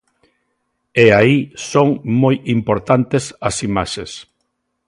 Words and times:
E 1.03 1.05
aí 1.19 1.37
son 1.71 1.87
moi 2.21 2.35
importantes 2.57 3.23
as 3.49 3.55
imaxes. 3.69 4.11